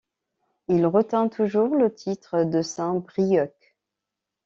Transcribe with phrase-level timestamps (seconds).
[0.67, 3.53] Il retint toujours le titre de Saint-Brieuc.